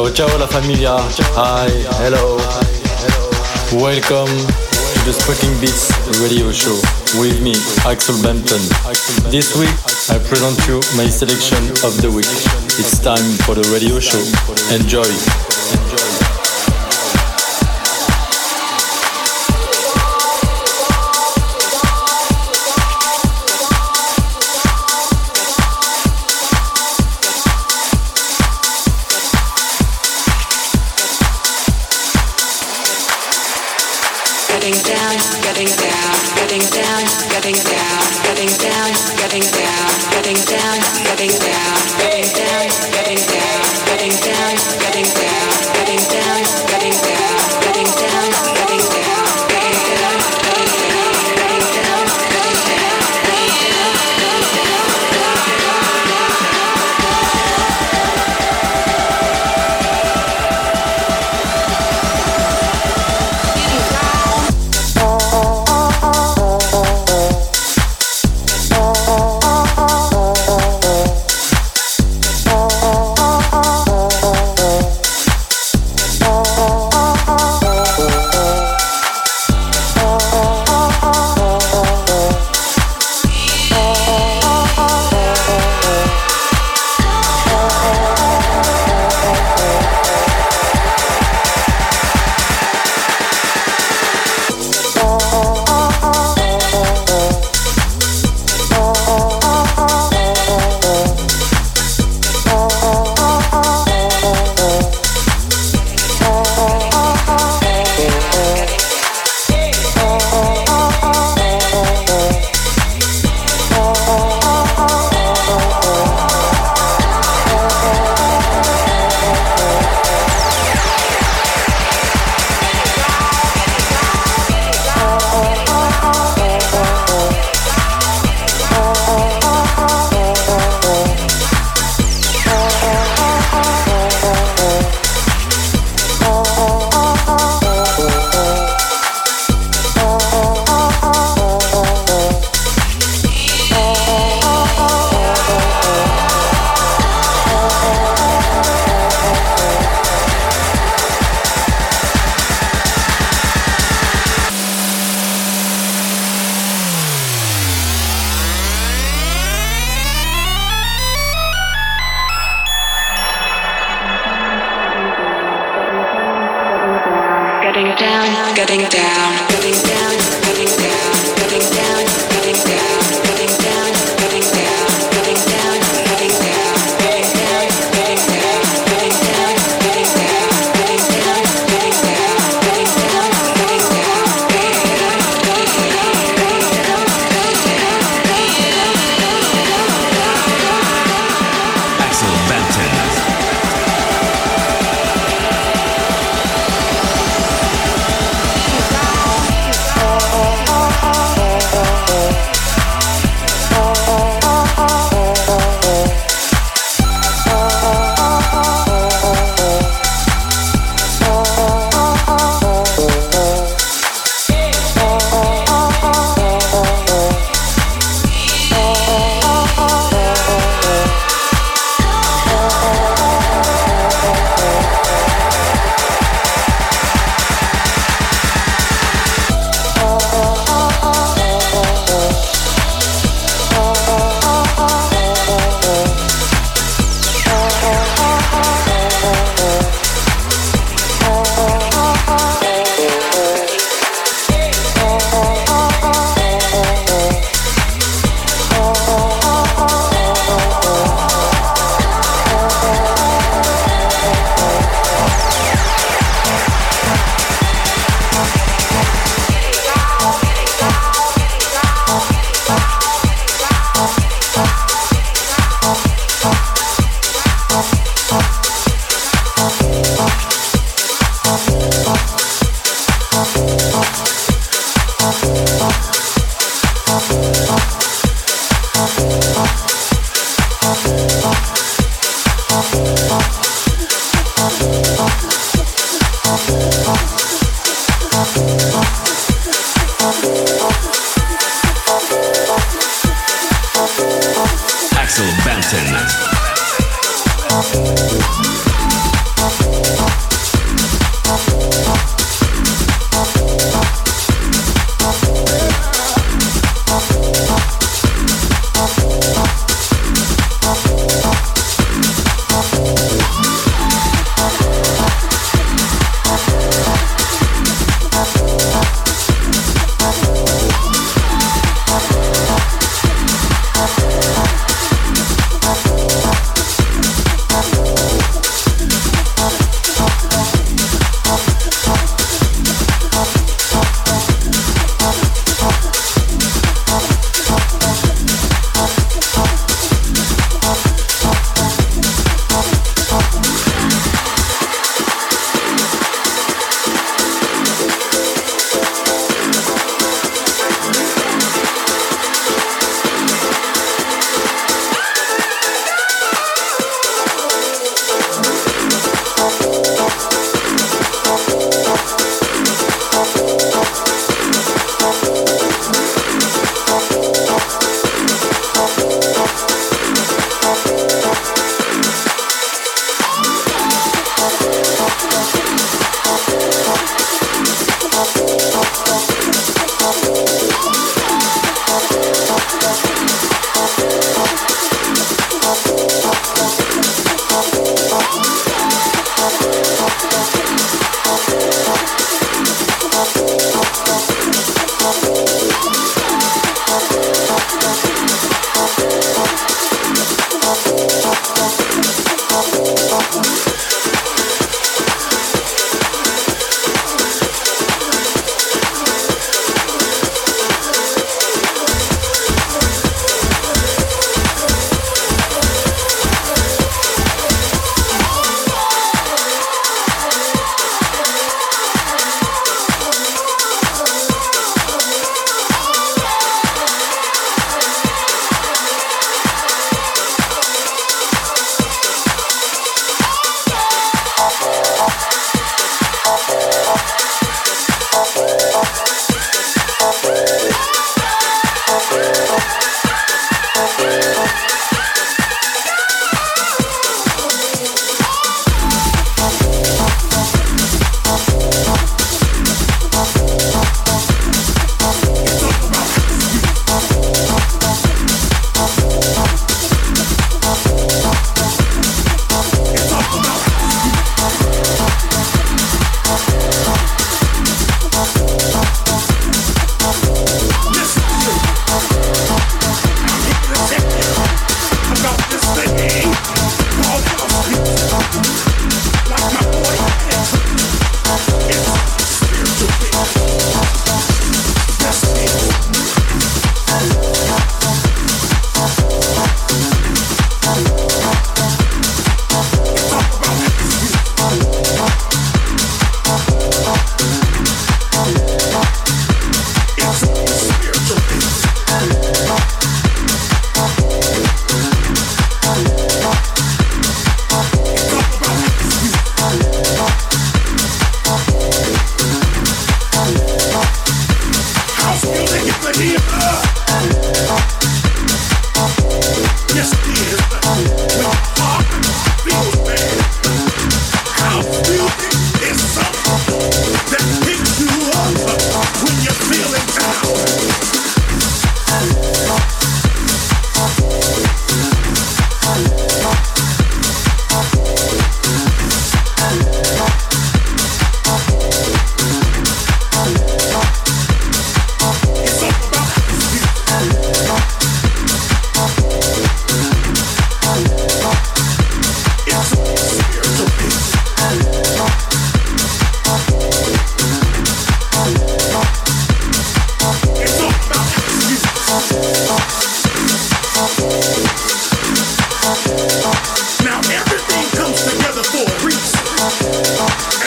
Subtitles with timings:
[0.00, 0.94] Ciao, ciao la familia.
[1.36, 1.68] Hi,
[2.00, 2.38] hello.
[3.70, 5.92] Welcome to the Squatting Beats
[6.22, 6.74] radio show
[7.20, 7.52] with me,
[7.84, 8.62] Axel Bampton.
[9.30, 9.68] This week,
[10.08, 12.32] I present you my selection of the week.
[12.80, 14.24] It's time for the radio show.
[14.74, 16.09] Enjoy.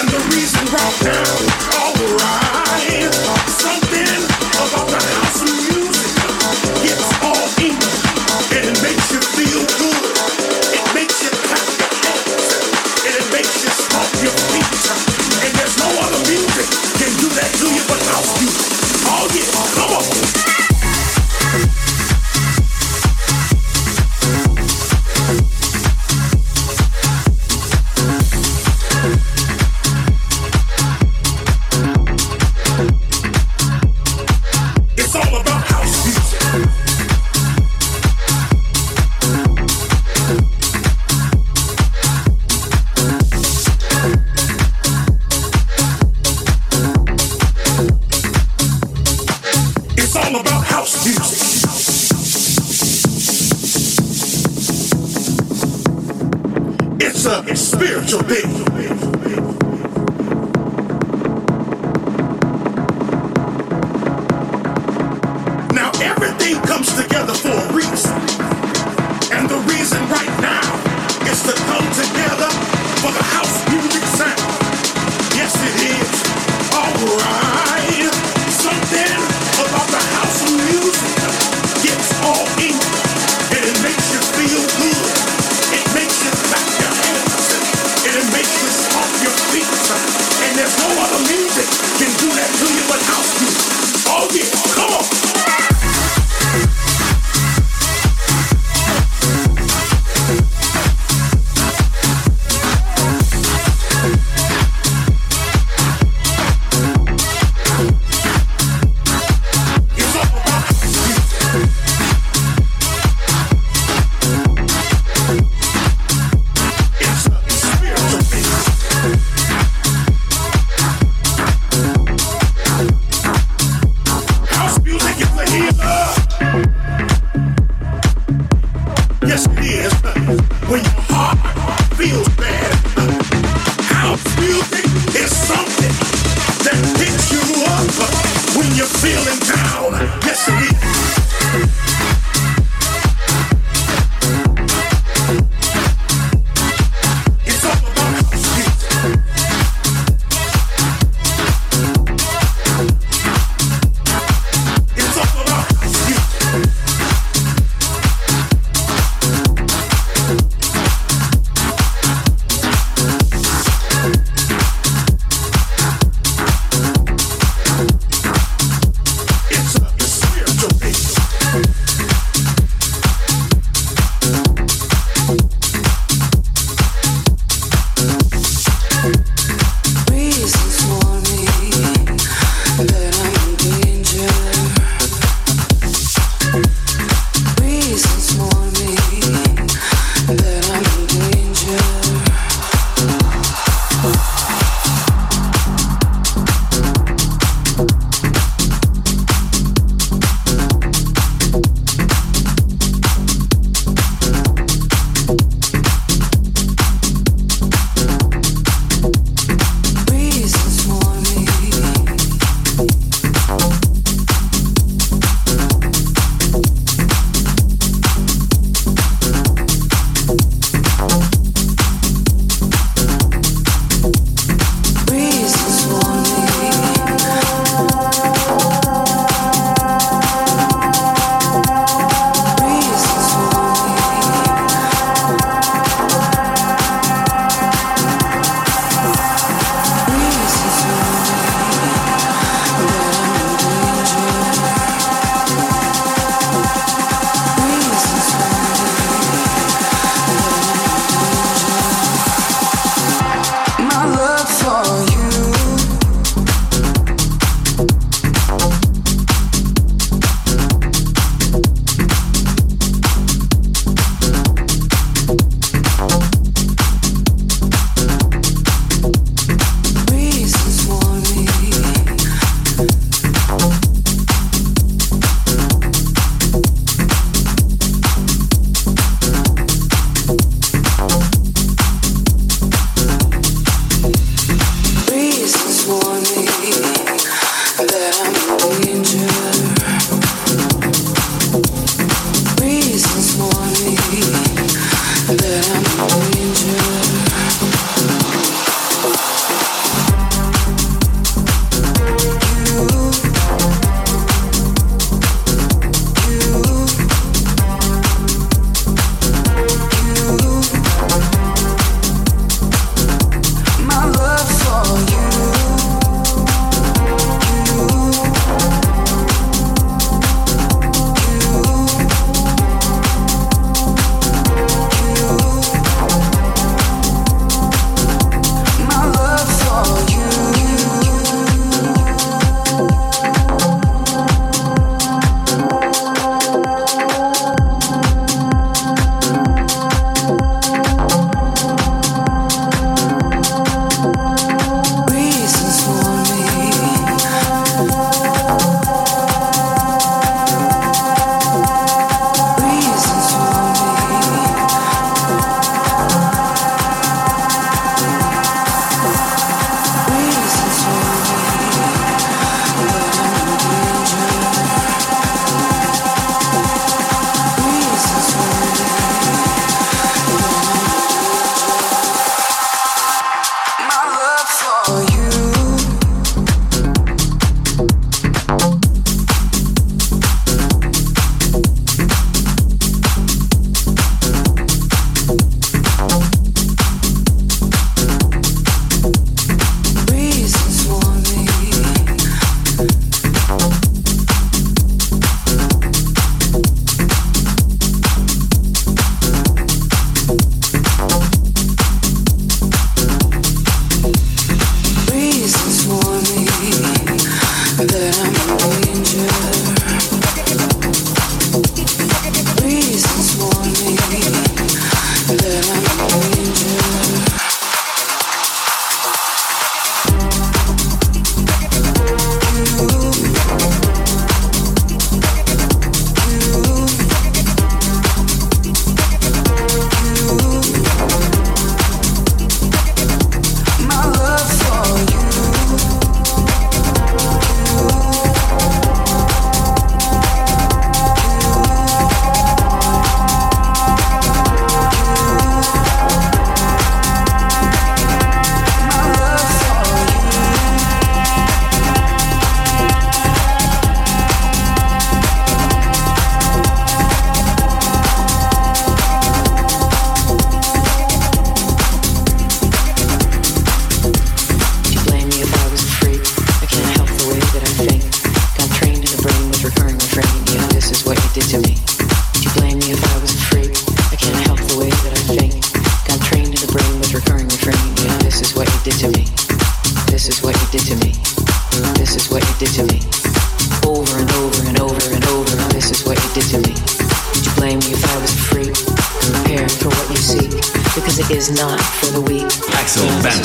[0.03, 1.22] and the reason why.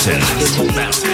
[0.06, 1.07] Axel Bampton.